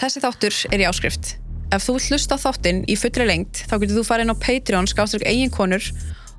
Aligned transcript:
Þessi 0.00 0.20
þáttur 0.24 0.54
er 0.72 0.80
í 0.80 0.84
áskrift. 0.88 1.34
Ef 1.76 1.84
þú 1.84 1.98
hlusta 2.00 2.38
þáttinn 2.40 2.78
í 2.88 2.94
fullri 2.96 3.26
lengt 3.28 3.58
þá 3.68 3.74
getur 3.82 3.98
þú 3.98 4.04
farið 4.08 4.24
inn 4.24 4.32
á 4.32 4.40
Patreon 4.40 4.86
skáströkk 4.88 5.26
eigin 5.28 5.52
konur 5.52 5.84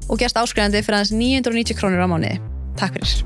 og 0.09 0.17
gerst 0.17 0.39
áskrifandi 0.41 0.81
fyrir 0.81 0.97
aðeins 0.97 1.13
990 1.13 1.77
krónur 1.77 2.01
á 2.01 2.09
mánuði. 2.09 2.39
Takk 2.81 2.97
fyrir. 2.97 3.21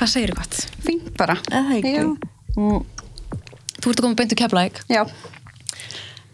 Hvað 0.00 0.12
segir 0.14 0.32
þú 0.32 0.38
gott? 0.40 0.62
Fínt 0.80 1.12
bara. 1.20 1.36
Eða 1.52 1.76
ekki? 1.76 1.92
Já. 2.00 2.08
Þú 2.56 3.92
ert 3.92 4.00
að 4.00 4.06
koma 4.06 4.16
beint 4.16 4.32
úr 4.32 4.40
Keflæk. 4.40 4.80
Já. 4.88 5.04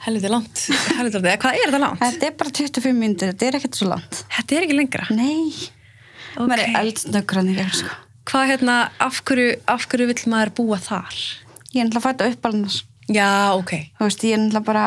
Helviti 0.06 0.30
langt. 0.30 0.60
Helviti 0.96 1.18
langt. 1.18 1.26
Eða 1.26 1.38
Hvað 1.42 1.56
er 1.60 1.66
þetta 1.70 1.80
langt? 1.82 2.02
Þetta 2.04 2.28
er 2.28 2.34
bara 2.42 2.52
25 2.60 2.98
myndir, 3.00 3.32
þetta 3.32 3.46
er 3.48 3.58
ekkert 3.58 3.78
svo 3.80 3.88
langt. 3.90 4.20
Þetta 4.36 4.56
er 4.58 4.66
ekki 4.66 4.76
lengra. 4.78 5.06
Nei. 5.16 5.70
Ok. 6.36 6.44
Maður 6.46 6.62
er 6.62 6.76
veginn, 6.76 7.72
sko. 7.80 7.96
Hvað 8.26 8.48
hérna, 8.50 8.76
af 9.02 9.18
hverju, 9.26 9.50
af 9.70 9.86
hverju 9.90 10.06
vill 10.10 10.22
maður 10.32 10.52
búa 10.58 10.78
þar? 10.82 11.18
Ég 11.72 11.80
er 11.82 11.88
náttúrulega 11.88 12.04
fætt 12.06 12.24
að 12.24 12.32
uppalnas. 12.36 12.78
Já, 13.06 13.28
ok. 13.54 13.72
Þú 13.98 14.08
veist, 14.08 14.24
ég 14.26 14.34
er 14.36 14.40
náttúrulega 14.42 14.66
bara, 14.66 14.86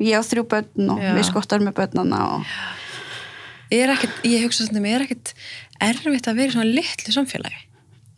ég 0.00 0.16
á 0.16 0.22
þrjú 0.24 0.44
börn 0.52 0.92
og 0.94 1.02
Já. 1.04 1.10
við 1.18 1.26
skottar 1.28 1.64
með 1.64 1.76
börnana 1.80 2.20
og 2.36 2.54
Ég 3.70 3.84
er 3.84 3.92
ekkert, 3.94 4.16
ég 4.26 4.42
hugsa 4.42 4.64
svona, 4.66 4.80
ég 4.88 4.96
er 4.98 5.04
ekkert 5.04 5.32
erfitt 5.86 6.26
að 6.26 6.40
vera 6.40 6.50
í 6.50 6.54
svona 6.56 6.72
litlu 6.74 7.12
samfélagi. 7.14 7.60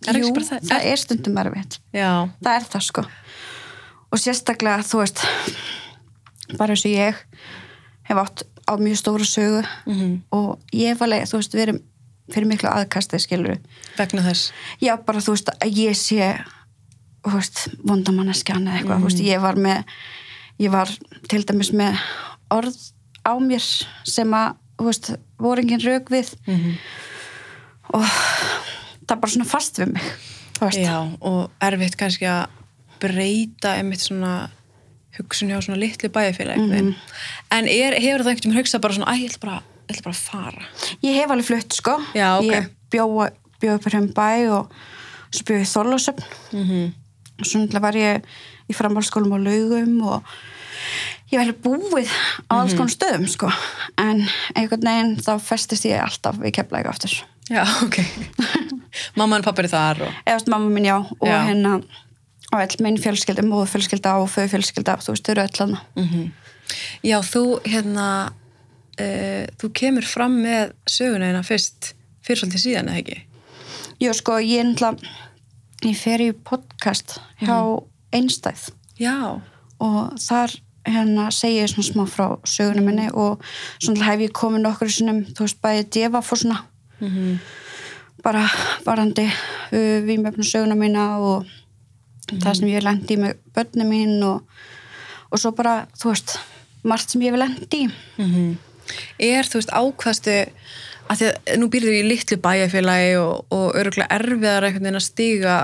Er 0.09 0.17
Jú, 0.17 0.31
það? 0.33 0.63
það 0.71 0.87
er 0.89 1.01
stundum 1.03 1.37
erfitt. 1.43 1.77
Já, 1.93 2.09
Það 2.41 2.55
er 2.57 2.69
það, 2.73 2.85
sko. 2.87 3.05
Og 4.13 4.23
sérstaklega, 4.23 4.87
þú 4.89 5.03
veist, 5.03 5.21
bara 6.59 6.75
eins 6.75 6.85
og 6.87 6.93
ég 6.93 7.15
hef 8.09 8.17
átt 8.19 8.43
á 8.69 8.73
mjög 8.79 8.97
stóra 9.01 9.25
sögu 9.27 9.63
Mhm. 9.87 10.23
og 10.33 10.59
ég 10.73 10.89
hef 10.93 11.03
alveg, 11.03 11.27
þú 11.29 11.39
veist, 11.41 11.55
verið 11.55 11.81
fyrir 12.33 12.47
miklu 12.49 12.69
aðkastið, 12.71 13.21
skilur 13.21 13.59
vegna 13.99 14.23
þess. 14.23 14.53
Já, 14.81 14.97
bara 14.97 15.19
þú 15.21 15.35
veist 15.35 15.49
að 15.61 15.73
ég 15.77 15.97
sé 15.99 16.45
þú 17.25 17.33
veist, 17.35 17.69
vondamanneskjan 17.87 18.67
eða 18.67 18.79
eitthvað, 18.81 18.99
þú 19.01 19.09
veist, 19.11 19.23
ég 19.23 19.41
var 19.41 19.55
með 19.55 19.85
ég 20.61 20.71
var 20.71 20.89
til 21.29 21.43
dæmis 21.45 21.73
með 21.73 21.99
orð 22.51 22.77
á 23.27 23.33
mér 23.39 23.63
sem 24.05 24.31
að, 24.31 24.57
þú 24.79 24.85
veist, 24.85 25.17
voru 25.39 25.61
engin 25.63 25.81
rauk 25.85 26.09
við 26.11 26.35
Mhm. 26.47 26.75
og 27.95 28.03
það 28.05 29.11
er 29.11 29.17
bara 29.21 29.33
svona 29.33 29.47
fast 29.47 29.77
við 29.79 29.93
mig 29.93 30.03
Já, 30.79 31.19
og 31.21 31.51
erfitt 31.61 31.97
kannski 31.99 32.23
að 32.31 32.47
breyta 33.01 33.75
einmitt 33.79 33.99
svona 34.01 34.49
hugsun 35.19 35.51
hjá 35.53 35.61
svona 35.61 35.81
litlu 35.81 36.09
bæjarfélagi. 36.13 36.69
Mm 36.83 36.95
En 37.53 37.69
er, 37.69 37.99
hefur 38.01 38.25
það 38.25 38.33
einhvern 38.33 38.53
veginn 38.53 38.59
hugsað 38.61 38.81
bara 38.81 38.95
svona, 38.97 39.13
æ, 39.13 39.15
ég 39.21 39.31
ætla 39.31 39.41
bara, 39.43 39.59
ég 39.89 39.97
ætla 39.97 40.07
bara 40.07 40.17
að 40.17 40.23
fara. 40.31 40.63
ég 41.03 41.15
hef 41.21 41.31
alveg 41.31 41.47
flutt, 41.51 41.73
sko 41.77 41.99
Já, 42.15 42.39
ok. 42.39 42.45
ég 42.49 42.71
bjó, 42.91 43.29
bjó 43.61 43.75
upp 43.77 43.85
hér 43.89 43.99
um 44.01 44.09
bæ 44.17 44.31
og 44.57 44.73
svo 45.31 45.45
bjó 45.45 45.59
ég 45.61 45.69
Þorlásöfn 45.69 46.25
Mm 46.53 46.65
-hmm. 46.69 46.93
og 47.41 47.47
svo 47.47 47.81
var 47.81 47.95
ég 47.95 48.23
í 48.69 48.75
framhaldsskólum 48.75 49.33
á 49.37 49.39
laugum 49.45 50.03
og 50.03 50.23
ég 51.33 51.39
var 51.39 51.47
alveg 51.47 51.63
búið 51.65 52.09
á 52.51 52.55
alls 52.61 52.75
konar 52.75 52.93
stöðum 52.93 53.29
sko. 53.29 53.51
en 53.99 54.29
einhvern 54.55 54.85
veginn 54.85 55.17
þá 55.17 55.39
festist 55.41 55.85
ég 55.85 56.01
alltaf 56.01 56.37
við 56.37 56.53
keflæk 56.53 56.87
aftur 56.87 57.25
Já, 57.51 57.65
ok. 57.85 57.99
Mamma 59.17 59.37
og 59.37 59.45
pappa 59.45 59.63
eru 59.63 59.69
þar 59.69 60.03
og... 60.03 60.13
eða 60.27 60.37
veist, 60.37 60.49
mamma 60.49 60.69
minn 60.71 60.85
já 60.85 60.97
og 60.97 61.29
Já. 61.29 61.47
hérna 61.49 61.83
og 62.53 62.61
all 62.61 62.85
minn 62.85 63.01
fjölskylda, 63.01 63.45
móðu 63.47 63.67
fjölskylda 63.73 64.15
og 64.21 64.31
föðu 64.33 64.53
fjölskylda, 64.53 64.99
þú 65.03 65.15
veist, 65.15 65.27
þau 65.27 65.35
eru 65.35 65.45
öll 65.47 65.61
hana 65.65 65.83
Mm 65.97 66.31
Já, 67.05 67.19
þú, 67.21 67.61
hérna, 67.69 68.33
uh, 68.97 69.45
þú 69.61 69.69
kemur 69.77 70.07
fram 70.09 70.39
með 70.41 70.71
söguna 70.89 71.29
hérna 71.29 71.43
fyrst, 71.45 71.91
fyrir 72.25 72.41
svolítið 72.41 72.63
síðan, 72.63 72.89
eða 72.89 73.03
ekki? 73.03 73.19
Jú, 74.01 74.13
sko, 74.17 74.39
ég 74.41 74.63
er 74.63 74.69
náttúrulega 74.71 75.91
ég 75.91 75.99
fer 75.99 76.23
í 76.25 76.31
podcast 76.33 77.19
hjá 77.43 77.59
Einstæð. 78.15 78.71
Já. 78.97 79.43
og 79.83 80.17
þar 80.23 80.55
hérna 80.87 81.29
segi 81.35 81.61
ég 81.61 81.69
svona 81.75 81.89
smá 81.91 82.07
frá 82.09 82.27
sögunum 82.49 82.89
minni 82.89 83.11
og 83.13 83.43
svona 83.83 84.07
hef 84.07 84.25
ég 84.25 84.33
komið 84.33 84.65
nokkur 84.65 84.89
sinnum, 84.89 85.25
þú 85.35 85.45
veist, 85.45 85.61
bæði 85.61 85.89
djefa 85.91 86.25
fór 86.25 86.45
svona. 86.45 86.63
Mm 87.03 87.37
bara 88.23 88.47
varandi 88.87 89.27
uh, 89.73 90.07
vímöfnum 90.07 90.47
söguna 90.47 90.75
mína 90.75 91.19
og 91.19 91.47
það 92.31 92.55
sem 92.59 92.69
ég 92.71 92.79
hef 92.79 92.87
lendi 92.87 93.17
í 93.17 93.21
með 93.23 93.37
börnum 93.57 93.91
mín 93.93 94.15
og, 94.27 94.43
og 95.33 95.41
svo 95.43 95.53
bara, 95.57 95.75
þú 95.99 96.13
veist, 96.13 96.37
margt 96.87 97.11
sem 97.13 97.23
ég 97.25 97.33
hef 97.35 97.41
lendi 97.43 97.83
í. 97.87 97.91
Mhm. 98.23 98.53
Er, 99.23 99.47
þú 99.49 99.61
veist, 99.61 99.71
ákvaðstu 99.73 100.37
að 101.13 101.21
því 101.21 101.29
að 101.29 101.59
nú 101.61 101.69
býrðu 101.73 101.93
í 101.99 102.03
litlu 102.07 102.37
bæjarfélagi 102.43 103.13
og, 103.21 103.45
og 103.53 103.77
öruglega 103.79 104.11
erfiðar 104.17 104.67
einhvern 104.67 104.87
veginn 104.87 104.99
að 105.01 105.07
stíga 105.07 105.55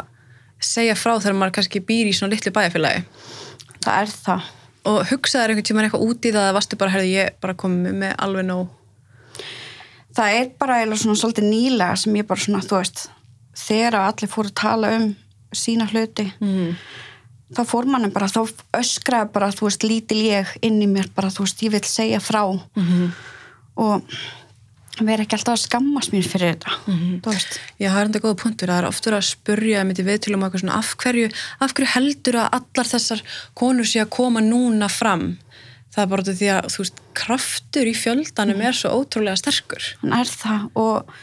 segja 0.61 0.95
frá 0.99 1.15
þegar 1.21 1.37
maður 1.39 1.55
kannski 1.59 1.83
býr 1.87 2.09
í 2.11 2.15
svona 2.17 2.33
litlu 2.35 2.53
bæjarfélagi 2.55 3.05
Það 3.85 4.01
er 4.03 4.13
það. 4.25 4.49
og 4.91 4.99
hugsaður 5.13 5.53
einhvern 5.53 5.69
tímann 5.69 5.87
eitthvað 5.89 6.07
út 6.09 6.27
í 6.29 6.33
það 6.35 6.49
að 6.49 6.57
varstu 6.59 6.79
bara, 6.81 6.95
herði, 6.97 7.13
ég 7.15 7.37
bara 7.43 7.55
komið 7.63 7.95
með 8.03 8.15
alveg 8.27 8.49
nóg 8.49 8.75
Það 10.19 10.35
er 10.41 10.49
bara 10.59 10.79
eiginlega 10.81 11.03
svona 11.05 11.21
svolítið 11.21 11.47
nýlega 11.53 11.97
sem 12.03 12.17
ég 12.19 12.27
bara 12.27 12.43
svona, 12.43 12.63
þú 12.67 12.79
veist, 12.81 13.05
þegar 13.69 13.99
allir 14.03 14.33
fóru 14.33 14.51
að 14.51 14.57
tala 14.59 14.91
um 14.97 15.09
sína 15.55 15.87
hluti, 15.91 16.27
mm. 16.41 16.75
þá 17.57 17.63
fór 17.69 17.87
mannum 17.89 18.13
bara, 18.13 18.27
þá 18.29 18.43
öskraði 18.77 19.33
bara, 19.33 19.49
þú 19.55 19.69
veist, 19.69 19.87
lítil 19.87 20.21
ég 20.27 20.57
inn 20.63 20.83
í 20.85 20.89
mér 20.91 21.09
bara, 21.17 21.31
þú 21.33 21.47
veist, 21.47 21.63
ég 21.65 21.73
vil 21.73 21.85
segja 21.89 22.21
frá 22.21 22.43
Mhm. 22.77 23.13
og 23.77 24.03
vera 24.99 25.23
ekki 25.23 25.37
alltaf 25.37 25.55
að 25.55 25.63
skammast 25.63 26.11
mér 26.11 26.27
fyrir 26.27 26.57
þetta, 26.57 26.73
þú 27.23 27.31
veist. 27.31 27.61
Já, 27.79 27.91
það 27.93 28.01
er 28.01 28.09
enda 28.09 28.19
góða 28.25 28.39
punktur, 28.43 28.69
það 28.69 28.79
er 28.83 28.89
oft 28.89 29.05
verið 29.07 29.19
að 29.21 29.29
spurja 29.29 29.85
með 29.87 29.95
til 29.97 30.05
viðtölum 30.09 30.43
og 30.43 30.49
eitthvað 30.49 30.63
svona, 30.65 30.79
af 30.79 30.97
hverju, 30.99 31.29
af 31.61 31.75
hverju 31.75 31.91
heldur 31.95 32.39
að 32.43 32.49
allar 32.59 32.89
þessar 32.91 33.23
konur 33.55 33.87
sé 33.87 34.01
að 34.03 34.11
koma 34.11 34.41
núna 34.43 34.89
fram? 34.91 35.39
Það 35.95 36.03
er 36.03 36.11
bara 36.11 36.23
því 36.23 36.49
að, 36.57 36.67
þú 36.75 36.83
veist, 36.83 36.99
kraftur 37.15 37.87
í 37.87 37.95
fjöldanum 37.95 38.61
er 38.67 38.73
svo 38.77 38.91
ótrúlega 38.99 39.39
sterkur. 39.39 39.87
hann 40.03 40.13
er 40.19 40.27
það 40.27 40.67
og 40.75 41.15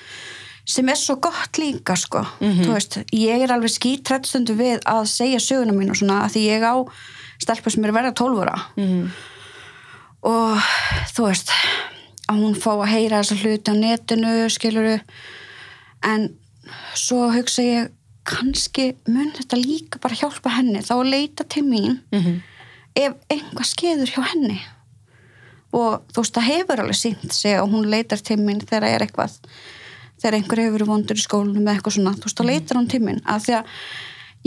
sem 0.65 0.89
er 0.89 0.97
svo 0.99 1.17
gott 1.21 1.59
líka 1.61 1.95
sko. 1.99 2.23
Þú 2.65 2.71
veist, 2.73 2.97
ég 3.13 3.43
er 3.45 3.53
alveg 3.53 3.73
skítrætt 3.73 4.29
stundu 4.29 4.55
við 4.57 4.79
að 4.89 5.03
segja 5.11 5.41
söguna 5.43 5.75
mín 5.75 5.91
og 5.93 5.99
svona 5.99 6.23
að 6.25 6.35
því 6.35 6.45
ég 6.47 6.65
á 6.65 6.75
stelpa 7.41 7.73
sem 7.73 7.85
er 7.85 7.93
verða 7.95 8.13
12 8.17 8.41
ára. 8.45 8.57
Mm. 8.79 9.09
og 10.25 10.57
þú 11.13 11.27
veist 11.27 11.51
að 12.31 12.39
hún 12.41 12.55
fá 12.57 12.71
að 12.73 12.89
heyra 12.89 13.19
þessa 13.21 13.35
hluti 13.43 13.69
á 13.69 13.75
netinu 13.77 14.33
skiluru 14.49 14.95
en 16.01 16.31
svo 16.97 17.27
hugsa 17.29 17.61
ég 17.61 17.91
kannski 18.25 18.95
mun 19.05 19.29
þetta 19.35 19.59
líka 19.61 20.01
bara 20.01 20.17
hjálpa 20.17 20.55
henni 20.55 20.81
þá 20.81 20.95
að 20.95 21.11
leita 21.11 21.45
til 21.45 21.61
mín 21.67 21.99
Mm 22.09 22.41
ef 22.95 23.15
einhvað 23.31 23.69
skeður 23.69 24.11
hjá 24.13 24.21
henni. 24.31 24.59
Og 25.75 26.05
þú 26.13 26.21
veist 26.23 26.37
það 26.37 26.49
hefur 26.49 26.81
alveg 26.83 26.99
sínt 26.99 27.35
sig 27.35 27.57
og 27.59 27.73
hún 27.73 27.89
leitar 27.91 28.21
til 28.23 28.37
mín 28.39 28.61
þegar 28.63 28.87
er 28.87 29.05
eitthvað 29.05 29.35
þegar 30.21 30.37
einhver 30.39 30.61
hefur 30.63 30.75
verið 30.77 30.91
vondur 30.91 31.19
í 31.19 31.23
skólanum 31.25 31.63
eða 31.65 31.77
eitthvað 31.77 31.97
svona, 31.97 32.15
þú 32.17 32.27
veist 32.29 32.41
þá 32.41 32.45
leitar 32.49 32.79
hún 32.79 32.89
til 32.91 33.01
mín 33.03 33.21
af 33.25 33.45
því 33.45 33.55
að 33.59 33.71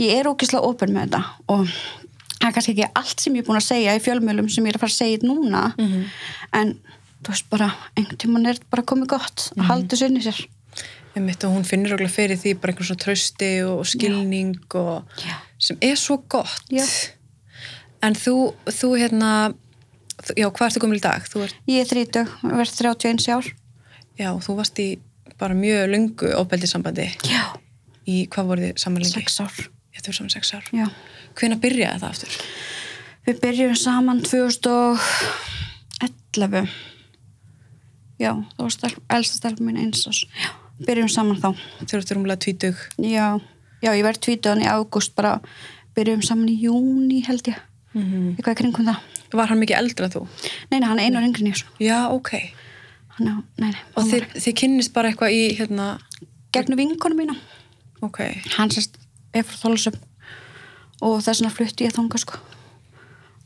ég 0.03 0.19
er 0.19 0.29
ógislega 0.31 0.69
opinn 0.69 0.93
með 0.95 1.09
þetta 1.09 1.21
og 1.55 1.73
það 2.39 2.47
er 2.49 2.55
kannski 2.55 2.75
ekki 2.75 2.91
allt 3.01 3.23
sem 3.25 3.35
ég 3.35 3.43
er 3.43 3.49
búin 3.49 3.59
að 3.59 3.67
segja 3.67 3.97
í 3.97 4.03
fjölmjölum 4.05 4.49
sem 4.49 4.65
ég 4.65 4.73
er 4.73 4.79
að 4.79 4.85
fara 4.85 4.95
að 4.95 5.01
segja 5.01 5.27
núna 5.27 5.63
en 6.59 6.73
þú 7.19 7.33
veist 7.33 7.49
bara 7.51 7.67
einhvern 7.95 8.21
tímann 8.23 8.47
er 8.47 8.61
bara 8.71 8.87
komið 8.87 9.11
gott 9.15 9.49
að 9.57 9.67
halda 9.69 9.99
sér 9.99 10.13
inn 10.13 10.21
í 10.21 10.25
sér 10.25 10.39
Einmitt, 11.17 11.43
og 11.43 11.55
hún 11.55 11.65
finnur 11.65 11.95
okkur 11.95 12.11
fyrir 12.13 12.37
því 12.37 12.53
bara 12.61 12.71
einhvern 12.71 12.87
svona 12.87 13.01
trausti 13.01 13.47
og 13.65 13.81
skilning 13.89 14.53
og 14.77 15.09
Já. 15.17 15.33
sem 15.57 15.77
er 15.81 15.95
svo 15.97 16.19
gott. 16.29 16.69
Já. 16.69 16.85
En 18.05 18.13
þú, 18.15 18.53
þú 18.69 18.91
hérna, 18.95 19.31
já, 20.37 20.45
hvað 20.47 20.67
ertu 20.69 20.83
komin 20.83 20.99
í 20.99 21.03
dag? 21.03 21.25
Ert, 21.25 21.57
ég 21.67 21.81
er 21.81 21.89
30, 21.89 22.29
verð 22.53 22.75
31 22.77 23.25
ár 23.33 23.49
já, 24.19 24.29
þú 24.37 24.55
varst 24.59 24.79
í 24.79 24.87
bara 25.37 25.53
mjög 25.57 25.89
lungu 25.91 26.27
ofbeldissambandi. 26.39 27.07
Í, 28.09 28.25
hvað 28.31 28.45
voru 28.49 28.61
þið 28.65 28.73
saman 28.81 29.01
lengi? 29.03 29.21
6 29.21 29.41
ár. 29.45 29.53
Þau 29.99 30.07
voru 30.07 30.15
saman 30.15 30.33
sex 30.33 30.53
ár. 30.55 30.63
já. 30.71 30.87
Hvenær 31.35 31.59
byrjaði 31.61 31.99
það 32.01 32.09
aftur? 32.09 32.31
Við 33.27 33.35
byrjum 33.43 33.75
saman 33.77 34.19
2011 34.25 36.69
Já, 38.19 38.33
þá 38.35 38.59
var 38.63 38.71
stelp, 38.73 38.97
elsta 39.15 39.35
stelp 39.37 39.59
mín 39.63 39.77
eins 39.79 40.01
og 40.09 40.15
byrjum 40.87 41.09
saman 41.11 41.39
þá. 41.39 41.49
Þú 41.85 41.93
eru 41.95 42.03
rúmlega 42.17 42.41
tvítug. 42.43 42.77
Já, 42.99 43.27
já 43.83 43.91
ég 43.95 44.03
verð 44.03 44.19
tvítuðan 44.25 44.63
í 44.65 44.67
ágúst 44.67 45.15
bara 45.15 45.39
byrjum 45.95 46.21
saman 46.25 46.51
í 46.51 46.57
júni 46.63 47.19
held 47.27 47.47
ég. 47.51 47.57
Mm 47.93 48.35
eitthvað 48.35 48.55
í 48.55 48.57
kringum 48.63 48.85
það. 48.89 48.99
Var 49.33 49.47
hann 49.51 49.59
mikið 49.61 49.77
eldra 49.77 50.09
þú? 50.09 50.21
Nei, 50.71 50.79
nei, 50.79 50.87
hann 50.89 50.99
er 50.99 51.05
einu 51.05 51.19
yngri 51.21 51.41
en 51.45 51.51
ég 51.51 51.57
svo 51.59 51.67
Já, 51.79 52.09
ok. 52.11 52.29
Hann, 52.33 52.51
á- 53.27 53.43
nei, 53.59 53.69
nei, 53.71 53.75
Og 53.97 54.05
þið, 54.07 54.27
þið 54.39 54.55
kynnist 54.61 54.93
bara 54.93 55.09
eitthvað 55.11 55.33
í, 55.35 55.41
hérna, 55.59 55.99
gegnum 56.55 56.77
vinkonu 56.79 57.15
mína. 57.19 57.35
Ok. 58.01 58.19
Hann 58.57 58.69
sérst 58.71 58.95
er 59.33 59.43
frá 59.43 59.57
Þólusöfn 59.65 59.99
og 61.01 61.19
þess 61.23 61.41
vegna 61.41 61.51
flutti 61.53 61.85
ég 61.85 61.93
þangað 61.95 62.23
sko. 62.23 62.39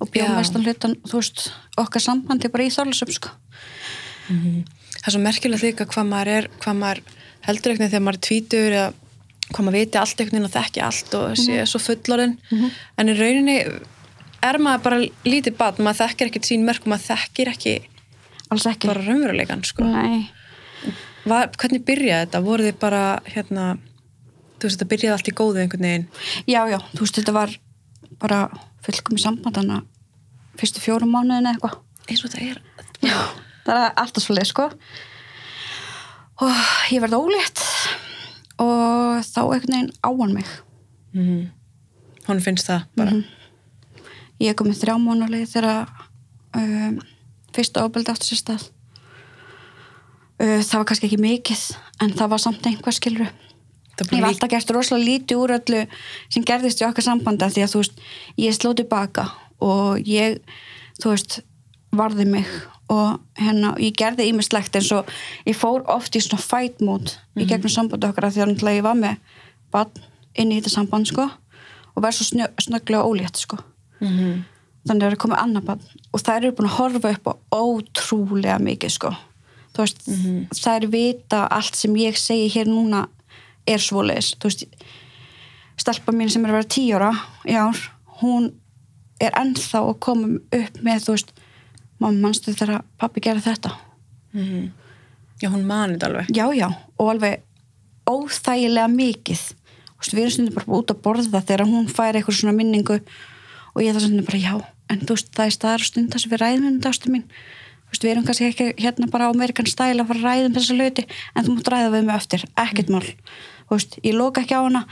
Og 0.01 0.09
bjóðum 0.11 0.37
vestan 0.39 0.63
hlutan, 0.65 0.95
þú 1.07 1.19
veist 1.21 1.51
okkar 1.77 2.01
sambandi 2.01 2.49
bara 2.53 2.63
í 2.67 2.73
Þólusöfn 2.73 3.13
sko. 3.17 3.29
Það 4.27 5.07
er 5.07 5.11
svo 5.15 5.19
merkilegt 5.23 5.63
líka 5.65 5.85
hvað 5.89 6.07
maður 6.07 6.31
er 6.37 6.47
hvað 6.63 6.77
maður 6.79 7.01
heldur 7.43 7.73
eitthvað 7.73 7.89
þegar 7.91 8.05
maður 8.05 8.19
er 8.19 8.25
tvítur 8.27 8.75
eða 8.77 8.93
hvað 9.53 9.65
maður 9.67 9.77
viti 9.79 9.99
allt 9.99 10.21
eitthvað 10.23 10.45
og 10.47 10.53
þekki 10.53 10.83
allt 10.87 11.15
og 11.19 11.33
sé 11.37 11.57
svo 11.67 11.81
fullorinn 11.83 12.37
en 12.97 13.09
í 13.11 13.15
rauninni 13.17 13.57
er 14.43 14.57
maður 14.63 14.83
bara 14.85 15.01
lítið 15.27 15.57
bad, 15.59 15.79
maður 15.83 15.99
þekkir 16.07 16.29
ekkert 16.31 16.47
sín 16.47 16.63
mörg 16.67 16.87
maður 16.87 17.09
þekkir 17.11 17.51
ekki 17.51 17.75
alls 18.53 18.67
ekki. 18.69 18.89
Bara 18.91 19.05
raunveruleikan 19.05 19.63
sko. 19.67 19.87
Var, 21.23 21.51
hvernig 21.59 21.85
byrjaði 21.87 22.25
þetta? 22.25 22.43
voru 22.43 22.67
þið 22.67 22.79
bara 22.81 23.03
hérna 23.29 23.67
þú 24.57 24.67
veist 24.67 24.79
þetta 24.79 24.91
byrjaði 24.91 25.15
allt 25.17 25.31
í 25.31 25.35
góðu 25.37 25.63
einhvern 25.63 25.87
veginn? 25.87 26.05
Já, 26.47 26.61
já, 26.71 26.77
þú 26.91 27.05
veist 27.05 27.19
þetta 27.19 27.35
var 27.35 27.55
bara 28.21 28.39
fullkomi 28.83 29.19
sambandana 29.19 29.81
fyrstu 30.59 30.83
fjórum 30.83 31.11
mánuðin 31.13 31.47
eða 31.47 31.55
eitthvað. 31.55 31.79
Eins 32.07 32.23
og 32.23 32.31
þetta 32.31 32.45
er. 32.51 32.61
Já, 33.03 33.17
það 33.65 33.81
er 33.81 33.97
alltaf 34.03 34.25
svolítið 34.25 34.49
sko. 34.51 34.67
Og 36.43 36.63
ég 36.91 37.03
verði 37.03 37.19
ólétt 37.19 37.63
og 38.63 39.23
þá 39.27 39.41
einhvern 39.43 39.75
veginn 39.75 39.91
á 40.03 40.09
hann 40.09 40.35
mig. 40.35 40.51
Mm. 41.13 41.51
hún 42.25 42.39
finnst 42.41 42.69
það 42.69 42.85
bara. 42.97 43.19
Ég 44.41 44.49
er 44.53 44.57
komið 44.57 44.79
þrjá 44.81 44.95
mánuleg 44.97 45.49
þegar 45.51 45.91
um, 46.57 46.95
fyrsta 47.55 47.85
ofbeldi 47.85 48.13
áttu 48.13 48.29
sér 48.29 48.41
stað. 48.41 48.67
Uh, 50.41 50.59
það 50.65 50.77
var 50.79 50.87
kannski 50.89 51.09
ekki 51.09 51.21
mikið 51.21 51.65
en 52.03 52.13
það 52.17 52.31
var 52.33 52.41
samt 52.41 52.65
einhver 52.67 52.95
skilru 52.95 53.29
ég 54.01 54.21
var 54.21 54.31
alltaf 54.31 54.49
gert 54.49 54.71
rosalega 54.73 55.05
lítið 55.05 55.37
úr 55.37 55.53
öllu 55.59 55.81
sem 56.33 56.45
gerðist 56.45 56.81
í 56.81 56.85
okkar 56.87 57.05
sambanda 57.05 57.49
því 57.53 57.65
að 57.65 57.73
þú 57.73 57.81
veist, 57.83 57.99
ég 58.41 58.55
sló 58.57 58.73
tilbaka 58.73 59.27
og 59.63 60.01
ég, 60.09 60.39
þú 61.01 61.13
veist 61.13 61.41
varði 61.93 62.25
mig 62.25 62.49
og 62.91 63.21
hérna, 63.39 63.75
ég 63.79 63.93
gerði 63.97 64.27
ímislegt 64.31 64.75
eins 64.75 64.89
og 64.95 65.09
ég 65.45 65.57
fór 65.57 65.85
oft 65.93 66.15
í 66.17 66.23
svona 66.23 66.41
fight 66.41 66.81
mode 66.81 67.13
í 67.37 67.45
gegnum 67.45 67.71
sambandi 67.71 68.09
okkar 68.09 68.27
af 68.27 68.35
því 68.35 68.47
að 68.49 68.73
ég 68.73 68.85
var 68.85 68.97
með 68.97 69.21
barn 69.73 70.03
inn 70.33 70.51
í 70.51 70.57
þetta 70.57 70.73
samband 70.73 71.09
sko 71.09 71.29
og 71.93 72.01
verð 72.01 72.17
svo 72.17 72.25
snö, 72.31 72.49
snögglega 72.57 73.05
ólétt 73.05 73.37
sko. 73.37 73.59
Mhm. 74.01 74.41
Þannig 74.87 75.03
að 75.03 75.05
það 75.07 75.15
er 75.15 75.21
komið 75.23 75.41
annar 75.43 75.67
barn. 75.67 75.85
Og 76.13 76.23
þær 76.23 76.39
eru 76.41 76.55
búin 76.57 76.69
að 76.69 76.77
horfa 76.77 77.13
upp 77.15 77.29
á 77.29 77.33
ótrúlega 77.55 78.57
mikið 78.63 78.95
sko. 78.97 79.13
Þú 79.73 79.85
veist, 79.85 80.03
þær 80.59 80.89
vita 80.93 81.45
allt 81.49 81.75
sem 81.79 81.95
ég 81.97 82.19
segi 82.19 82.51
hér 82.53 82.69
núna 82.69 83.07
er 83.65 83.81
veist 84.51 84.75
stelpa 85.79 86.13
mín 86.13 86.29
sem 86.31 86.43
er 86.45 86.53
að 86.53 86.59
vera 86.59 86.69
tíu 86.69 86.97
ára 86.97 87.11
í 87.49 87.55
ár, 87.57 87.79
hún 88.21 88.51
er 89.23 89.33
ennþá 89.39 89.81
að 89.87 89.97
koma 90.03 90.29
upp 90.37 90.79
með 90.85 91.07
þú 91.07 91.15
veist, 91.15 91.33
mamma 92.01 92.27
mannstu 92.27 92.53
þegar 92.53 92.83
pappi 92.99 93.23
gerði 93.23 93.47
þetta? 93.49 93.73
Mhm. 94.33 94.71
já 95.41 95.49
hún 95.49 95.65
mani 95.67 95.97
þetta 95.97 96.07
alveg. 96.07 96.27
Já, 96.31 96.45
já, 96.55 96.69
og 96.99 97.09
alveg 97.09 97.41
óþægilega 98.07 98.87
mikið. 98.87 99.41
Veist, 99.97 100.13
við 100.13 100.21
erum 100.21 100.31
stundum 100.31 100.55
bara 100.55 100.77
út 100.77 100.91
að 100.91 101.01
borða 101.01 101.41
þegar 101.41 101.67
hún 101.67 101.87
fær 101.87 102.15
eitthvað 102.15 102.39
svona 102.39 102.55
minningu 102.55 102.99
og 103.73 103.81
ég 103.83 103.95
það 103.95 104.05
stundum 104.07 104.27
bara 104.29 104.41
já 104.43 104.53
en 104.93 105.03
þú 105.03 105.15
veist, 105.15 105.29
það 105.33 105.47
er 105.49 105.55
staðar 105.57 105.85
stund 105.87 106.13
þess 106.13 106.27
að 106.27 106.33
við 106.33 106.41
ræðum 106.43 106.65
um 106.69 106.75
þetta 106.77 106.91
ástu 106.93 107.13
mín. 107.13 107.23
Þú 107.83 107.93
veist, 107.93 108.03
við 108.05 108.11
erum 108.13 108.25
kannski 108.27 108.47
ekki 108.49 108.67
hérna 108.83 109.07
bara 109.13 109.29
á 109.29 109.33
Amerikan 109.33 109.69
stæl 109.69 109.93
að 110.01 110.07
fara 110.09 110.19
að 110.19 110.27
ræða 110.27 110.49
um 110.49 110.55
þessa 110.57 110.77
löti 110.77 111.05
en 111.07 111.45
þú 111.47 111.55
mútt 111.55 111.71
ræða 111.73 111.93
við 111.93 112.05
mig 112.09 112.15
eftir, 112.19 112.45
ekkert 112.65 112.91
mál. 112.93 113.05
Þú 113.63 113.77
veist, 113.77 113.97
ég 114.03 114.17
loka 114.17 114.43
ekki 114.43 114.57
á 114.59 114.61
hana 114.65 114.83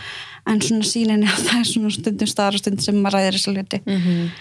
en 0.50 0.64
svona 0.66 0.88
síninni 0.88 1.30
að 1.30 1.44
það 1.50 1.60
er 1.60 1.70
svona 1.74 1.94
stundum 1.98 2.32
staðar 2.32 2.60
stund 2.62 2.82
sem 2.86 2.98
maður 3.02 3.20
ræðir 3.20 3.38
þessa 3.40 3.56
löti 3.58 3.82
Mhm. 3.86 4.32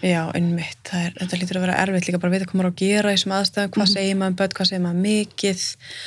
já, 0.00 0.22
einmitt 0.32 0.78
það 0.88 1.02
er, 1.04 1.16
þetta 1.20 1.38
lítur 1.40 1.58
að 1.58 1.64
vera 1.66 1.78
erfitt 1.82 2.06
líka 2.08 2.20
bara 2.22 2.30
að 2.30 2.36
vita 2.38 2.46
hvað 2.48 2.56
maður 2.60 2.70
á 2.70 2.72
að 2.72 2.80
gera 2.80 3.10
í 3.10 3.16
þessum 3.18 3.34
aðstæðum, 3.36 3.72
hvað 3.74 3.90
segir 3.90 4.16
maður 4.16 4.30
um 4.32 4.38
börn, 4.38 4.54
hvað 4.56 4.68
segir 4.70 4.84
maður 4.86 5.02
mikið. 5.04 5.64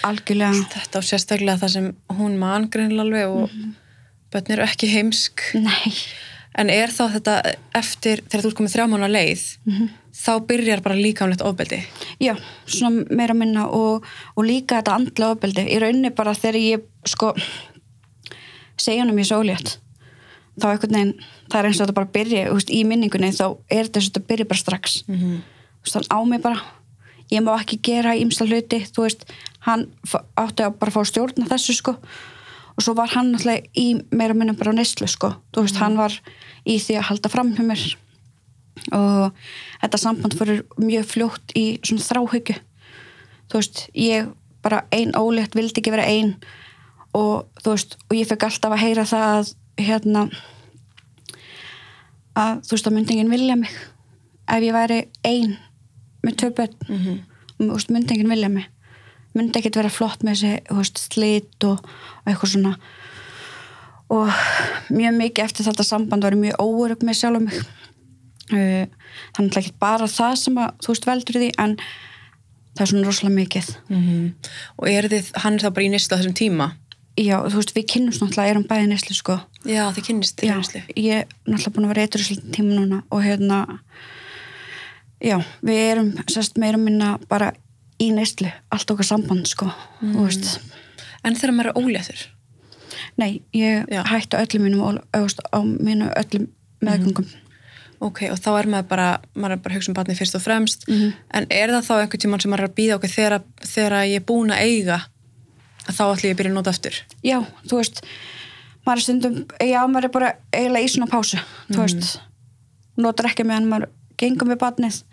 Algjörlega, 0.10 0.64
þetta 0.74 0.98
og 0.98 1.06
sérstaklega 1.10 1.62
það 1.62 1.74
sem 1.76 1.90
hún 2.18 2.40
greinilega 2.74 3.06
alveg 3.06 3.36
og 3.38 3.58
börn 4.34 4.54
eru 4.56 4.66
ekki 4.66 4.90
heimsk. 4.96 5.46
Nei 5.62 5.94
en 6.60 6.70
er 6.70 6.94
þá 6.94 7.04
þetta 7.18 7.36
eftir 7.80 8.24
þegar 8.28 8.44
þú 8.44 8.50
ert 8.50 8.58
komið 8.60 8.74
þrjá 8.76 8.88
mánu 8.92 9.10
leið 9.10 9.44
þá 10.14 10.34
byrjar 10.48 10.82
bara 10.86 11.00
líkamlegt 11.00 11.42
ofbeldi 11.42 11.82
Já, 12.22 12.36
svona 12.66 13.06
meira 13.10 13.34
minna 13.34 13.68
og, 13.68 14.06
og 14.36 14.46
líka 14.46 14.82
þetta 14.82 14.98
andla 15.00 15.32
ofbeldi. 15.34 15.66
Í 15.66 15.80
rauninni 15.82 16.14
bara 16.14 16.36
þegar 16.38 16.60
ég 16.62 16.84
sko 17.10 17.34
segja 18.78 19.02
hann 19.04 19.14
um 19.14 19.20
ég 19.22 19.28
svo 19.30 19.42
ólétt 19.42 19.78
þá 20.60 20.68
einhvern 20.70 20.94
veginn, 20.94 21.14
það 21.50 21.60
er 21.60 21.68
eins 21.68 21.80
og 21.80 21.88
þetta 21.88 21.98
bara 21.98 22.14
byrja 22.14 22.44
veist, 22.54 22.70
í 22.70 22.84
minningunni 22.86 23.32
þá 23.34 23.46
er 23.74 23.88
þetta 23.88 24.00
eins 24.00 24.10
og 24.10 24.14
þetta 24.14 24.30
byrja 24.30 24.50
bara 24.52 24.62
strax 24.62 25.00
mm. 25.08 25.16
-hmm. 25.16 25.40
þannig 25.90 26.14
á 26.14 26.20
mig 26.30 26.42
bara 26.44 26.60
ég 27.32 27.42
má 27.42 27.54
ekki 27.58 27.80
gera 27.82 28.14
ímsla 28.16 28.46
hluti 28.46 28.84
þú 28.86 29.08
veist, 29.08 29.26
hann 29.66 29.88
átti 30.38 30.64
að 30.64 30.78
bara 30.78 30.94
fá 30.94 31.02
að 31.02 31.10
stjórna 31.10 31.50
þessu 31.50 31.74
sko 31.74 31.96
og 32.74 32.86
svo 32.86 32.96
var 32.98 33.12
hann 33.14 33.34
alltaf 33.38 33.68
í 33.78 33.86
meira 34.14 34.36
minna 34.38 34.56
bara 34.58 34.74
á 34.74 34.78
neyslu 34.78 35.08
sko, 35.10 35.34
þú 35.54 35.66
veist, 35.66 35.80
hann 35.82 35.98
var 36.00 36.16
í 36.66 36.80
því 36.82 36.98
að 37.00 37.08
halda 37.10 37.32
fram 37.32 37.54
hjá 37.54 37.66
mér. 37.68 37.84
Og 38.98 39.44
þetta 39.84 40.00
samband 40.02 40.36
fyrir 40.38 40.64
mjög 40.82 41.06
fljótt 41.12 41.54
í 41.58 41.66
svona 41.86 42.06
þráhyggju. 42.08 42.58
Þú 43.52 43.60
veist, 43.60 43.84
ég 43.94 44.32
bara 44.66 44.84
ein 44.96 45.14
ólétt 45.20 45.56
vildi 45.58 45.82
ekki 45.82 45.94
vera 45.94 46.08
ein. 46.10 46.34
Og 47.14 47.46
þú 47.62 47.76
veist, 47.76 47.98
og 48.10 48.18
ég 48.18 48.30
fekk 48.30 48.48
alltaf 48.50 48.74
að 48.74 48.84
heyra 48.88 49.06
það 49.06 49.36
að 49.38 49.54
hérna 49.84 50.26
að 52.34 52.64
þú 52.66 52.76
veist, 52.76 52.90
að 52.90 52.98
myndi 52.98 53.14
enginn 53.14 53.34
vilja 53.36 53.60
mig. 53.62 53.78
Ef 54.50 54.66
ég 54.66 54.74
væri 54.76 55.00
ein 55.24 55.58
með 56.26 56.40
tvö 56.42 56.54
börn. 56.58 56.80
Mhm. 56.90 57.22
og 57.60 57.68
þú 57.68 57.74
veist, 57.78 57.94
myndi 57.94 58.16
enginn 58.16 58.34
vilja 58.34 58.50
mig 58.50 58.73
myndi 59.34 59.60
ekkert 59.60 59.80
vera 59.82 59.92
flott 59.94 60.26
með 60.26 60.44
þessi 60.44 61.08
slit 61.08 61.68
og, 61.68 61.82
og 61.84 62.32
eitthvað 62.32 62.54
svona. 62.56 62.74
Og 64.14 64.30
mjög 64.94 65.18
mikið 65.18 65.46
eftir 65.48 65.68
þetta 65.70 65.86
samband 65.88 66.26
var 66.26 66.36
ég 66.36 66.44
mjög 66.44 66.62
óörug 66.62 67.06
með 67.06 67.20
sjálf 67.20 67.46
mig. 67.48 67.62
Uh, 68.54 68.86
þannig 69.38 69.60
ekki 69.62 69.76
bara 69.82 70.10
það 70.12 70.34
sem 70.42 70.58
að 70.60 70.74
þú 70.84 70.94
veist 70.94 71.06
veldur 71.08 71.38
í 71.40 71.44
því 71.46 71.52
en 71.64 71.78
það 72.74 72.84
er 72.84 72.90
svona 72.92 73.08
rosalega 73.08 73.38
mikið. 73.40 73.74
Mhm. 73.90 74.24
og 74.78 74.88
er 74.90 75.08
þið, 75.10 75.30
hann 75.44 75.58
er 75.58 75.64
þá 75.64 75.70
bara 75.70 75.86
í 75.86 75.92
nýslu 75.94 76.14
á 76.14 76.20
þessum 76.20 76.38
tíma? 76.38 76.68
Já, 77.14 77.38
þú 77.46 77.60
veist, 77.60 77.74
við 77.76 77.86
kynnumst 77.94 78.22
náttúrulega 78.24 78.54
erum 78.56 78.64
bæði 78.66 78.88
neslu 78.90 79.14
sko. 79.14 79.36
Já, 79.70 79.84
þið 79.94 80.06
kynnist 80.08 80.42
já, 80.42 80.56
ég 80.98 81.20
er 81.22 81.28
náttúrulega 81.46 81.74
búin 81.76 81.86
að 81.86 81.92
vera 81.94 82.06
eitthvað 82.06 82.24
svolítið 82.26 82.56
tíma 82.58 82.74
núna 82.74 83.02
og 83.14 83.22
hérna 83.22 83.60
já, 85.22 85.38
við 85.62 85.82
erum 85.92 86.10
sérst 86.26 86.58
meira 86.58 86.80
minna 86.82 87.14
bara 87.30 87.52
í 88.04 88.12
neslu 88.16 88.52
allt 88.74 88.94
okkar 88.94 89.08
samband 89.08 89.50
sko 89.50 89.70
mm. 89.70 90.18
veist, 90.20 90.58
en 91.24 91.38
þegar 91.40 91.56
maður 91.58 91.72
er 91.72 91.80
óléttur? 91.82 92.26
Nei, 93.20 93.42
ég 93.54 93.88
Já. 93.92 94.02
hætti 94.10 94.38
á 94.38 94.44
öllum 94.44 94.68
mínum 94.68 95.00
á 95.14 95.60
mínu 95.62 96.10
öllum 96.18 96.50
meðgöngum. 96.84 97.28
Ok, 98.04 98.26
og 98.34 98.40
þá 98.42 98.50
er 98.58 98.68
maður 98.68 98.88
bara, 98.90 99.08
maður 99.36 99.56
er 99.56 99.64
bara 99.64 99.78
hugsa 99.78 99.92
um 99.92 99.98
barnið 99.98 100.20
fyrst 100.20 100.36
og 100.36 100.44
fremst. 100.44 100.88
Mhm. 100.88 101.14
en 101.32 101.48
er 101.50 101.70
það 101.70 101.88
þá 101.88 101.94
einhvern 102.02 102.22
tímann 102.24 102.42
sem 102.42 102.52
maður 102.52 102.64
er 102.64 102.70
að 102.70 102.78
býða 102.80 102.96
okkur 102.98 103.14
þegar, 103.14 103.44
þegar 103.64 103.94
ég 104.10 104.16
er 104.20 104.28
búin 104.28 104.52
að 104.52 104.64
eiga 104.68 104.98
að 105.88 105.96
þá 105.98 106.04
ætlum 106.04 106.30
ég 106.30 106.34
að 106.34 106.40
byrja 106.40 106.52
að 106.52 106.58
nota 106.58 106.74
aftur? 106.74 106.96
Já, 107.24 107.38
þú 107.68 107.80
veist 107.80 108.04
maður 108.86 108.98
er 108.98 109.04
stundum, 109.04 109.38
já, 109.62 109.82
maður 109.88 110.10
er 110.10 110.14
bara 110.18 110.34
eiginlega 110.52 110.86
í 110.86 110.92
svona 110.92 111.12
pásu, 111.12 111.40
þú 111.72 111.80
veist. 111.80 112.20
Notar 112.98 113.30
ekki 113.32 113.46
meðan 113.48 113.70
maður 113.72 113.90
gengur 114.20 114.48
með 114.48 114.60
barnið. 114.60 115.04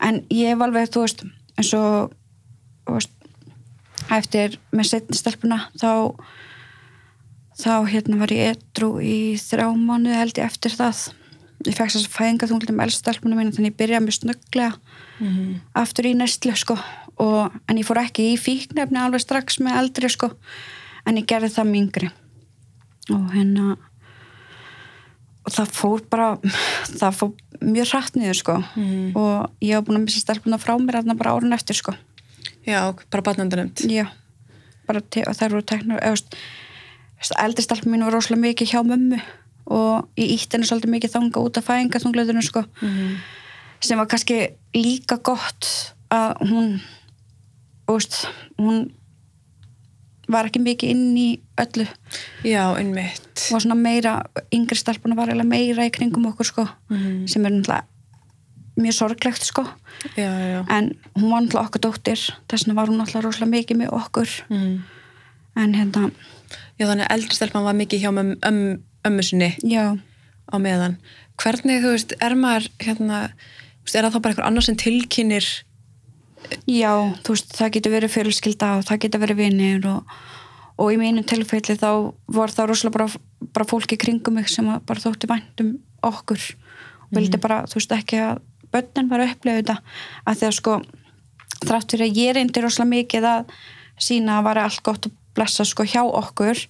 En 0.00 0.22
ég 0.30 0.54
hef 0.54 0.62
alveg, 0.62 0.92
þú 0.94 1.04
veist 1.04 1.24
eins 1.58 1.74
og 1.74 2.14
veist, 2.94 3.14
eftir 4.14 4.58
með 4.72 4.90
setni 4.92 5.18
stelpuna 5.18 5.62
þá 5.78 6.16
þá 7.58 7.72
hérna 7.90 8.20
var 8.20 8.32
ég 8.32 8.54
edru 8.54 8.98
í 9.02 9.34
þrjá 9.40 9.66
mánuði 9.74 10.18
held 10.18 10.38
ég 10.38 10.46
eftir 10.46 10.74
það. 10.78 11.08
Ég 11.66 11.74
fekk 11.74 11.90
þess 11.90 12.06
að 12.06 12.14
fæðinga 12.14 12.48
þunglum 12.52 12.82
elstelpunum 12.84 13.40
mín 13.40 13.50
þannig 13.54 13.72
ég 13.72 13.78
byrjaði 13.80 14.04
mjög 14.04 14.16
snögglega 14.20 14.68
aftur 15.74 16.06
í 16.06 16.14
næstlu 16.14 16.54
sko. 16.54 16.78
Og, 17.18 17.50
en 17.66 17.80
ég 17.80 17.86
fór 17.86 17.98
ekki 18.04 18.28
í 18.30 18.38
fíknefni 18.38 19.00
alveg 19.02 19.24
strax 19.24 19.58
með 19.58 19.80
eldri 19.80 20.10
sko 20.14 20.30
en 21.02 21.18
ég 21.18 21.26
gerði 21.26 21.50
það 21.50 21.66
með 21.66 21.80
yngri. 21.82 22.10
Og 23.10 23.26
hérna 23.34 23.76
og 25.48 25.54
það 25.56 25.74
fór 25.74 26.04
bara 26.12 26.28
það 27.00 27.18
fór 27.18 27.32
mjög 27.58 27.90
hratt 27.90 28.14
niður 28.14 28.38
sko. 28.38 28.56
Mhm. 28.76 29.16
og 29.16 29.50
ég 29.60 29.74
hef 29.74 29.84
búin 29.84 29.98
að 29.98 30.04
missa 30.06 30.20
stelpuna 30.22 30.60
frá 30.62 30.76
mér 30.78 31.00
þarna 31.00 31.18
bara 31.18 31.34
árun 31.34 31.56
eftir 31.56 31.74
sko 31.74 31.94
já, 32.66 32.94
bara 33.10 33.22
barnandanemt 33.22 33.80
já, 33.88 34.06
bara 34.86 35.00
og 35.26 35.34
þær 35.36 35.50
voru 35.54 35.62
teknar 35.62 36.00
eldri 37.42 37.62
stelpun 37.62 37.92
mín 37.92 38.04
var 38.04 38.12
rosalega 38.14 38.40
mikið 38.48 38.72
hjá 38.72 38.82
mömmu 38.86 39.20
og 39.68 40.08
ég 40.16 40.30
ítti 40.36 40.54
henni 40.56 40.66
svolítið 40.68 40.90
mikið 40.94 41.14
þanga 41.16 41.42
út 41.44 41.58
af 41.58 41.66
fæðingaþungleðinu 41.68 42.42
sko 42.42 42.62
sem 43.80 43.98
var 43.98 44.06
kannski 44.10 44.38
líka 44.74 45.18
gott 45.22 45.94
að 46.10 46.38
hún 46.50 46.80
veist, 47.88 48.26
hún 48.58 48.88
var 50.28 50.44
ekki 50.48 50.60
mikið 50.60 50.90
inn 50.92 51.16
í 51.16 51.28
öllu. 51.56 51.86
Já, 52.44 52.74
einmitt. 52.76 53.46
Var 53.50 53.60
svona 53.64 53.74
meira, 53.80 54.16
yngri 54.52 54.76
stelpuna 54.76 55.16
var 55.16 55.30
meira 55.48 55.86
í 55.88 55.90
kringum 55.94 56.26
okkur 56.28 56.44
sko 56.44 56.66
Mhm. 56.90 57.28
sem 57.28 57.46
er 57.46 57.50
náttúrulega 57.50 57.84
mjög 58.78 58.94
sorglegt 58.98 59.42
sko 59.44 59.64
já, 60.16 60.28
já. 60.30 60.60
en 60.70 60.92
hún 61.18 61.30
var 61.32 61.42
náttúrulega 61.42 61.66
okkur 61.68 61.82
dóttir 61.88 62.20
þess 62.48 62.66
vegna 62.66 62.78
var 62.78 62.88
hún 62.92 63.00
náttúrulega 63.02 63.26
rosalega 63.26 63.52
mikið 63.56 63.80
með 63.82 63.94
okkur 64.00 64.34
Mm. 64.48 64.74
en 65.56 65.74
hérna, 65.74 66.10
Já, 66.78 66.86
þannig 66.86 67.06
að 67.08 67.14
eldri 67.16 67.34
stelpan 67.36 67.64
var 67.66 67.74
mikið 67.74 68.00
hjá 68.04 68.10
með 68.14 68.28
öm, 68.46 68.60
ömmu 69.04 69.22
sinni 69.26 69.48
já 69.66 69.98
á 70.48 70.56
meðan. 70.62 70.94
Hvernig, 71.36 71.82
þú 71.82 71.90
veist, 71.92 72.12
er 72.22 72.34
maður, 72.38 72.68
hérna, 72.80 73.18
er 73.94 74.04
það 74.06 74.14
þá 74.14 74.20
bara 74.22 74.32
einhver 74.32 74.46
annar 74.46 74.62
sem 74.64 74.76
tilkynir, 74.78 75.44
Já, 76.70 76.92
þú 77.26 77.34
veist, 77.34 77.50
það 77.58 77.72
getur 77.74 77.92
verið 77.96 78.12
fjölskylda 78.14 78.68
og 78.78 78.84
það 78.88 79.00
getur 79.04 79.20
verið 79.24 79.40
vinnir 79.42 79.86
og, 79.90 80.12
og 80.78 80.92
í 80.94 80.98
mínu 81.00 81.24
tilfelli 81.28 81.74
þá 81.76 81.90
var 82.30 82.54
það 82.54 82.70
rosalega 82.70 82.94
bara, 82.94 83.08
bara 83.56 83.66
fólki 83.68 83.98
kringum 84.00 84.38
mig 84.38 84.48
sem 84.48 84.64
bara 84.86 85.02
þótti 85.02 85.28
vænt 85.28 85.60
um 85.64 85.72
okkur 86.06 86.38
og 86.38 87.10
vildi 87.18 87.40
bara, 87.42 87.64
þú 87.66 87.80
veist, 87.80 87.92
ekki 87.98 88.20
að 88.22 88.38
börnin 88.72 89.10
var 89.10 89.24
að 89.24 89.34
upplega 89.34 89.60
þetta 89.62 89.76
að 90.24 90.46
að 90.48 90.56
sko, 90.58 90.78
þrátt 91.64 91.92
fyrir 91.94 92.06
að 92.08 92.20
ég 92.22 92.34
reyndi 92.36 92.62
rosalega 92.64 92.94
mikið 92.94 93.28
að 93.32 93.52
sína 93.98 94.38
að 94.38 94.48
vara 94.48 94.64
allt 94.68 94.82
gott 94.86 95.08
og 95.08 95.14
blessa 95.36 95.66
sko 95.66 95.86
hjá 95.86 96.02
okkur 96.04 96.66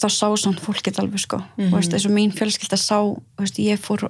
þá 0.00 0.06
sá 0.08 0.26
svona 0.38 0.62
fólkið 0.62 1.00
alveg 1.02 1.24
sko. 1.24 1.40
Mm 1.58 1.74
veist, 1.74 1.92
eins 1.92 2.06
og 2.08 2.14
mín 2.14 2.32
fjölskylda 2.32 2.78
sá 2.80 2.98
veist, 3.40 3.58
ég 3.58 3.80
fór 3.80 4.08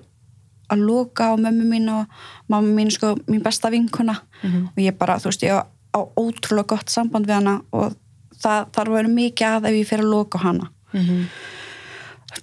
að 0.70 0.84
loka 0.86 1.30
á 1.30 1.34
mömmu 1.34 1.66
mín 1.66 1.88
og 1.90 2.06
mamma 2.48 2.74
mín 2.76 2.90
sko 2.94 3.16
mín 3.26 3.42
besta 3.42 3.70
vinkuna 3.70 4.20
og 4.44 4.78
ég 4.78 4.96
bara, 4.98 5.18
þú 5.18 5.32
veist, 5.32 5.42
ég 5.42 5.56
á, 5.56 5.66
á 5.66 6.00
ótrúlega 6.16 6.76
gott 6.76 6.90
samband 6.90 7.26
við 7.26 7.40
hana 7.40 7.60
og 7.72 7.96
það 8.40 8.68
þarf 8.74 8.90
að 8.90 8.98
vera 8.98 9.14
mikið 9.14 9.46
að 9.48 9.70
ef 9.70 9.78
ég 9.80 9.88
fer 9.88 10.04
að 10.04 10.12
loka 10.14 10.38
hana. 10.38 10.70
Mm 10.92 11.00
-hmm. 11.00 11.24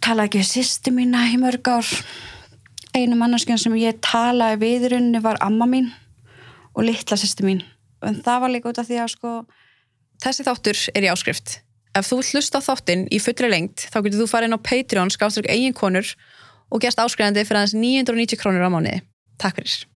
talaði 0.02 0.28
ekki 0.28 0.38
við 0.38 0.52
sýsti 0.52 0.92
mína 0.92 1.28
í 1.32 1.38
mörg 1.38 1.68
ár 1.68 1.88
einu 2.98 3.20
manneskjan 3.20 3.62
sem 3.62 3.78
ég 3.80 4.02
talaði 4.04 4.62
við 4.64 4.88
í 4.88 4.92
rauninni 4.96 5.24
var 5.24 5.40
amma 5.46 5.70
mín 5.70 5.92
og 6.74 6.86
litla 6.86 7.18
sýsti 7.18 7.46
mín 7.46 7.64
en 8.06 8.20
það 8.26 8.44
var 8.44 8.54
líka 8.54 8.72
út 8.72 8.82
af 8.82 8.90
því 8.90 9.02
að 9.04 9.14
sko 9.16 9.32
Þessi 10.24 10.46
þáttur 10.48 10.80
er 10.98 11.06
í 11.06 11.10
áskrift. 11.12 11.60
Ef 11.98 12.10
þú 12.10 12.22
hlusta 12.24 12.62
þáttinn 12.62 13.06
í 13.14 13.20
fullri 13.22 13.50
lengt, 13.52 13.86
þá 13.92 14.00
getur 14.06 14.24
þú 14.24 14.30
farið 14.32 14.50
inn 14.50 14.58
á 14.58 14.66
Patreon, 14.70 15.14
skástrík 15.14 15.50
eigin 15.50 15.78
konur 15.78 16.10
og 16.74 16.82
gerst 16.82 17.02
áskrifandi 17.02 17.46
fyrir 17.46 17.62
aðeins 17.62 17.78
990 17.78 18.42
krónur 18.42 18.66
á 18.66 18.70
mánuði. 18.74 19.04
Takk 19.42 19.62
fyrir. 19.62 19.78